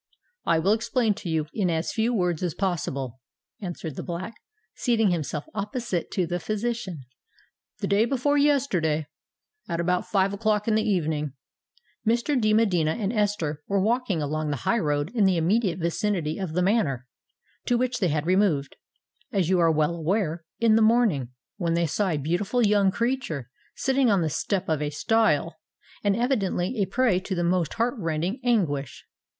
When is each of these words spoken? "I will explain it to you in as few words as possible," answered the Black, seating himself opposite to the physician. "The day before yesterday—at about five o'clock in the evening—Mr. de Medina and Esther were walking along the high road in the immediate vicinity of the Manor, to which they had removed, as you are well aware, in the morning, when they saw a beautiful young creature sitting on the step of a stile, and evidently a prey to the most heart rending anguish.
"I 0.47 0.57
will 0.57 0.73
explain 0.73 1.11
it 1.11 1.17
to 1.17 1.29
you 1.29 1.45
in 1.53 1.69
as 1.69 1.91
few 1.93 2.11
words 2.11 2.41
as 2.41 2.55
possible," 2.55 3.19
answered 3.59 3.95
the 3.97 4.01
Black, 4.01 4.33
seating 4.73 5.11
himself 5.11 5.45
opposite 5.53 6.09
to 6.13 6.25
the 6.25 6.39
physician. 6.39 7.03
"The 7.81 7.87
day 7.87 8.05
before 8.05 8.35
yesterday—at 8.35 9.79
about 9.79 10.07
five 10.07 10.33
o'clock 10.33 10.67
in 10.67 10.73
the 10.73 10.81
evening—Mr. 10.81 12.41
de 12.41 12.51
Medina 12.51 12.95
and 12.95 13.13
Esther 13.13 13.61
were 13.67 13.79
walking 13.79 14.23
along 14.23 14.49
the 14.49 14.55
high 14.65 14.79
road 14.79 15.11
in 15.13 15.25
the 15.25 15.37
immediate 15.37 15.77
vicinity 15.77 16.39
of 16.39 16.53
the 16.53 16.63
Manor, 16.63 17.05
to 17.67 17.77
which 17.77 17.99
they 17.99 18.07
had 18.07 18.25
removed, 18.25 18.77
as 19.31 19.49
you 19.49 19.59
are 19.59 19.69
well 19.71 19.93
aware, 19.93 20.43
in 20.57 20.75
the 20.75 20.81
morning, 20.81 21.29
when 21.57 21.75
they 21.75 21.85
saw 21.85 22.09
a 22.09 22.17
beautiful 22.17 22.65
young 22.65 22.89
creature 22.89 23.51
sitting 23.75 24.09
on 24.09 24.21
the 24.23 24.29
step 24.31 24.67
of 24.67 24.81
a 24.81 24.89
stile, 24.89 25.57
and 26.03 26.15
evidently 26.15 26.81
a 26.81 26.87
prey 26.87 27.19
to 27.19 27.35
the 27.35 27.43
most 27.43 27.75
heart 27.75 27.93
rending 27.99 28.39
anguish. 28.43 29.05